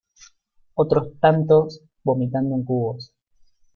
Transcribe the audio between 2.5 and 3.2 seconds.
en cubos